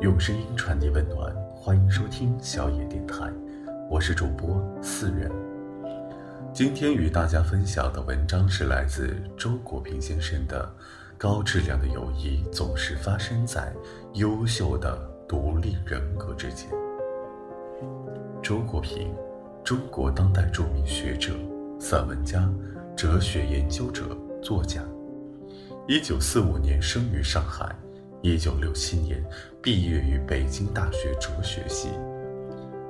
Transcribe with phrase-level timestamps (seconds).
[0.00, 3.32] 用声音传递温暖，欢迎收听小野电台，
[3.88, 5.30] 我是主播四人。
[6.52, 10.64] 今天与大家分享的文章是来自周国平先生的
[11.16, 13.72] 《高质量的友谊总是发生在
[14.14, 16.68] 优秀的独立人格之间》。
[18.42, 19.14] 周国平，
[19.62, 21.32] 中国当代著名学者、
[21.78, 22.50] 散文家、
[22.98, 24.06] 哲学研究者、
[24.42, 24.82] 作家。
[25.86, 27.72] 一九四五年生于上海。
[28.22, 29.24] 一九六七年
[29.62, 31.90] 毕业于北京大学哲学系，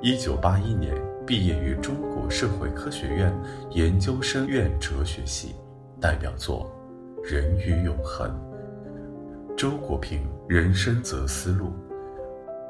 [0.01, 0.95] 一九八一年
[1.27, 3.31] 毕业于中国社会科学院
[3.69, 5.53] 研究生院哲学系，
[6.01, 6.71] 代表作
[7.31, 8.27] 《人与永恒》。
[9.55, 11.71] 周国平人生则思路：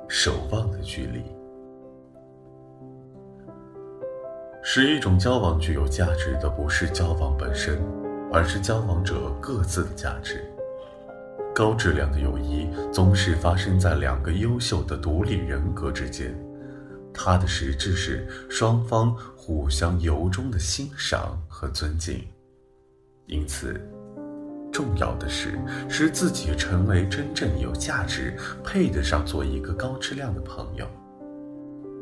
[0.10, 1.24] 守望的距离，
[4.72, 7.82] 使一种交往具有价值的不是交往本身，
[8.32, 10.46] 而是交往者各自的价值。
[11.56, 16.40] 高质量的友谊总是发生在两个优秀的独立人格之间，
[17.12, 22.24] 它的实质是双方互相由衷的欣赏和尊敬。
[23.26, 23.74] 因此，
[24.72, 25.58] 重要的是
[25.90, 30.86] 使自己成为真正有价值、配得上做一个高质量的朋友。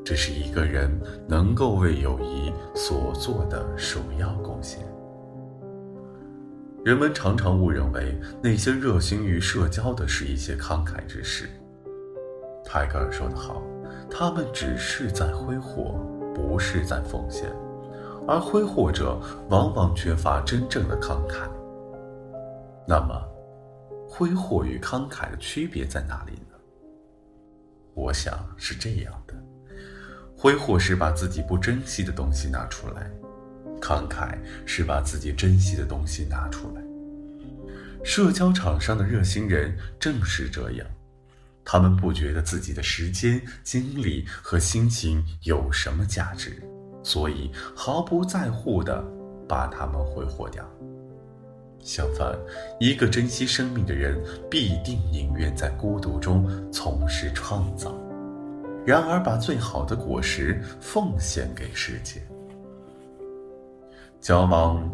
[0.07, 0.89] 这是一个人
[1.27, 4.79] 能够为友谊所做的首要贡献。
[6.85, 11.49] 人们常常误认为那些热心于社交的是一些慷慨之士。
[12.63, 13.61] 泰戈尔说得好
[14.09, 15.99] ：“他们只是在挥霍，
[16.33, 17.51] 不是在奉献。”
[18.25, 21.49] 而挥霍者往往缺乏真正的慷慨。
[22.87, 23.21] 那么，
[24.07, 26.55] 挥霍与慷慨的区别在哪里呢？
[27.93, 29.33] 我想是这样的：
[30.37, 33.09] 挥霍是把自己不珍惜的东西拿出来。
[33.81, 36.81] 慷慨是把自己珍惜的东西拿出来。
[38.03, 40.87] 社交场上的热心人正是这样，
[41.65, 46.61] 他们不觉得自己的时间、精力和心情有什么价值，
[47.03, 49.03] 所以毫不在乎地
[49.47, 50.63] 把它们挥霍掉。
[51.79, 52.37] 相反，
[52.79, 57.96] 一个珍惜生命的人，必定宁愿在孤独中从事创造，
[58.87, 62.21] 然而把最好的果实奉献给世界。
[64.21, 64.89] 交往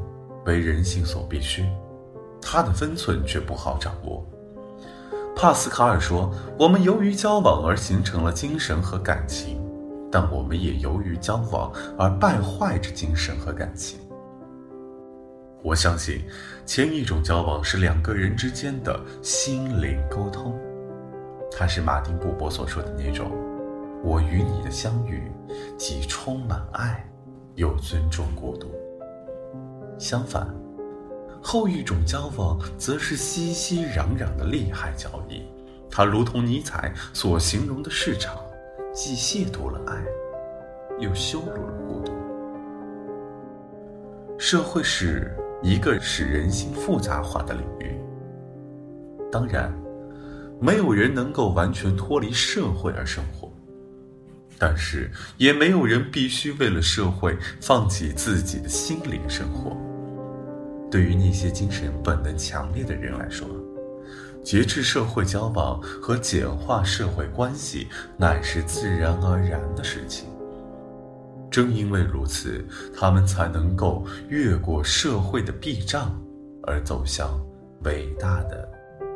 [0.46, 1.64] 为人性所必须，
[2.42, 4.26] 它的分寸却不好掌握。
[5.36, 9.64] 帕斯卡尔说：“我们由于交往而形成了精神和感情，
[10.12, 14.00] 但我们也由于交往而败坏着精神和感情。”
[15.62, 16.24] 我相信，
[16.66, 20.60] 前一种交往是两个人之间的心灵沟通，
[21.52, 23.32] 它是马丁·布伯所说的那种
[24.04, 25.32] ：“我与你的相遇，
[25.78, 27.10] 既充满爱，
[27.56, 28.68] 又尊重孤独。”
[29.98, 30.54] 相反，
[31.42, 35.44] 后一种交往则是熙熙攘攘的利害交易，
[35.90, 38.36] 它如同尼采所形容的市场，
[38.92, 40.04] 既亵渎了爱，
[41.00, 42.12] 又羞辱了孤独。
[44.38, 47.98] 社会是一个使人心复杂化的领域。
[49.32, 49.72] 当然，
[50.60, 53.53] 没有人能够完全脱离社会而生活，
[54.66, 59.76] 但是也没有人必须为了社会放弃自己的心灵生活。
[60.90, 63.46] 对于那些精神本能强烈的人来说，
[64.42, 70.30] 节制社会交往和简化社会关系乃是自然而然的事情。
[71.52, 72.66] 正因为如此，
[72.98, 76.18] 他们才能够越过社会的壁障，
[76.64, 77.38] 而走向
[77.84, 78.66] 伟大的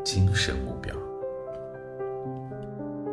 [0.03, 0.93] 精神目标。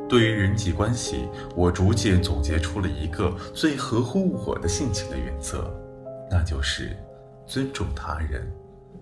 [0.08, 5.70] 对于人际关系，我逐渐总结出了一个最合乎我的性情的原则，
[6.30, 6.96] 那就是。
[7.46, 8.50] 尊重他人，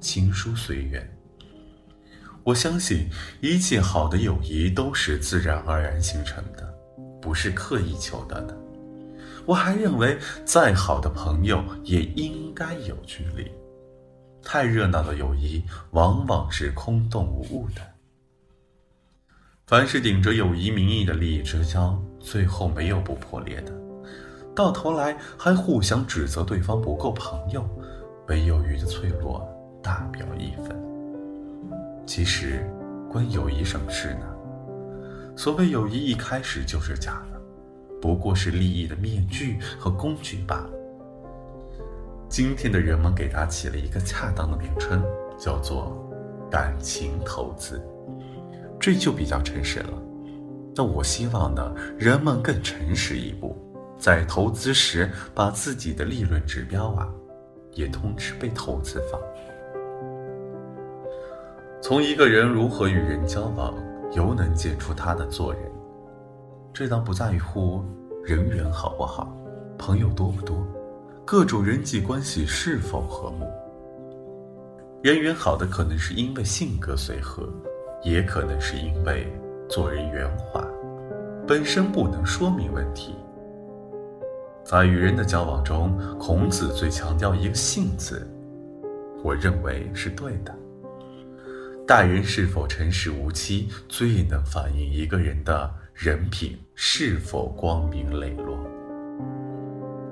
[0.00, 1.08] 亲疏随缘。
[2.42, 3.08] 我相信
[3.40, 6.74] 一切好的友谊都是自然而然形成的，
[7.20, 8.58] 不是刻意求得的。
[9.46, 13.48] 我还认为，再好的朋友也应该有距离。
[14.42, 15.62] 太热闹的友谊
[15.92, 17.91] 往往是空洞无物的。
[19.66, 23.72] 凡是顶着友谊名义的利益之交，最后没有不破裂的，
[24.54, 27.64] 到头来还互相指责对方不够朋友。
[28.28, 29.46] 为友谊的脆弱
[29.82, 30.76] 大表一分。
[32.06, 32.64] 其实，
[33.10, 34.26] 关友谊什么事呢？
[35.36, 37.40] 所谓友谊一开始就是假的，
[38.00, 40.70] 不过是利益的面具和工具罢了。
[42.28, 45.02] 今天的人们给它起了一个恰当的名称，
[45.38, 45.96] 叫做
[46.50, 47.80] 感情投资，
[48.82, 50.02] 这就比较诚实了。
[50.74, 53.56] 那我希望呢，人们更诚实一步，
[53.96, 57.08] 在投资时把自己的利润指标啊。
[57.74, 59.18] 也通知被投资方。
[61.80, 63.72] 从一个人如何与人交往，
[64.14, 65.62] 犹能见出他的做人。
[66.74, 67.82] 这倒不在乎
[68.22, 69.34] 人缘好不好，
[69.78, 70.62] 朋友多不多，
[71.24, 73.46] 各种人际关系是否和睦。
[75.02, 77.48] 人缘好的可能是因为性格随和，
[78.02, 79.26] 也可能是因为
[79.68, 80.66] 做人圆滑，
[81.46, 83.14] 本身不能说明问题。
[84.64, 88.28] 在与人的交往中，孔子最强调一个“信”字，
[89.22, 90.54] 我认为是对的。
[91.86, 98.58] 待人是否诚实无欺，最能反映一个人的人品是否光明磊落。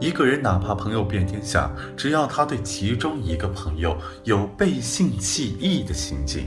[0.00, 6.46] 一个人哪怕朋友遍天下，只要他对其中一个朋友有背信弃义的行径，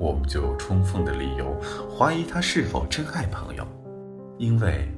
[0.00, 1.54] 我们就有充分的理由
[1.88, 3.64] 怀疑他是否真爱朋友，
[4.38, 4.88] 因为。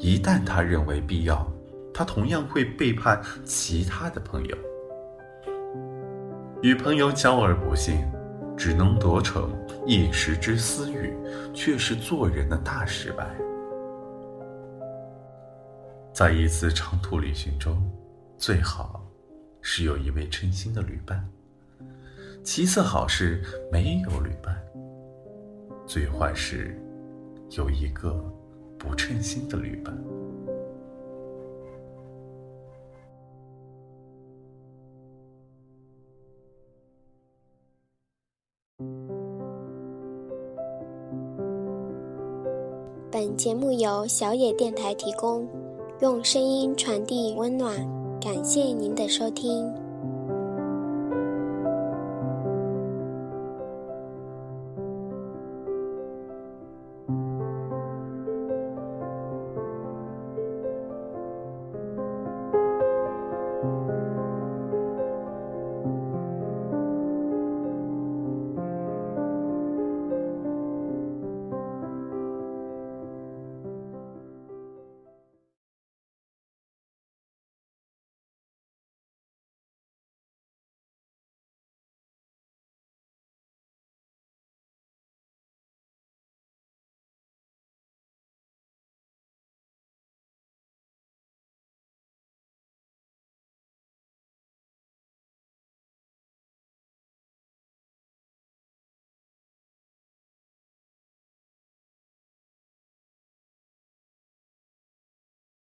[0.00, 1.46] 一旦他认为必要，
[1.94, 4.56] 他同样会背叛其他的朋友。
[6.62, 8.04] 与朋友交而不信，
[8.56, 9.48] 只能得逞
[9.86, 11.14] 一时之私欲，
[11.54, 13.24] 却是做人的大失败。
[16.12, 17.80] 在一次长途旅行中，
[18.36, 19.00] 最好
[19.62, 21.18] 是有一位称心的旅伴；
[22.44, 23.42] 其次好是
[23.72, 24.54] 没有旅伴；
[25.86, 26.78] 最坏是
[27.56, 28.14] 有一个。
[28.76, 29.96] 不称心的旅伴。
[43.10, 45.48] 本节目由小野电台提供，
[46.02, 47.74] 用声音传递温暖，
[48.20, 49.83] 感谢您的收听。